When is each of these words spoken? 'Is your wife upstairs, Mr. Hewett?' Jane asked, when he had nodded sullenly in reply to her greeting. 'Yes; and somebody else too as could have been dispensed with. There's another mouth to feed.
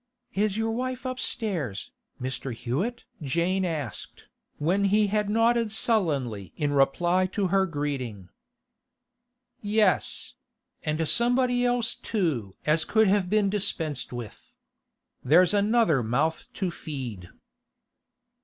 'Is 0.33 0.57
your 0.57 0.71
wife 0.71 1.05
upstairs, 1.05 1.91
Mr. 2.19 2.51
Hewett?' 2.51 3.03
Jane 3.21 3.63
asked, 3.63 4.23
when 4.57 4.85
he 4.85 5.05
had 5.13 5.29
nodded 5.29 5.71
sullenly 5.71 6.53
in 6.57 6.73
reply 6.73 7.27
to 7.27 7.49
her 7.49 7.67
greeting. 7.67 8.29
'Yes; 9.61 10.33
and 10.81 11.07
somebody 11.07 11.63
else 11.63 11.93
too 11.93 12.51
as 12.65 12.83
could 12.83 13.09
have 13.09 13.29
been 13.29 13.51
dispensed 13.51 14.11
with. 14.11 14.57
There's 15.23 15.53
another 15.53 16.01
mouth 16.01 16.47
to 16.55 16.71
feed. 16.71 17.29